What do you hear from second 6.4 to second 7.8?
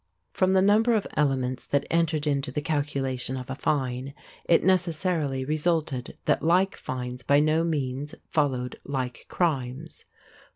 like fines by no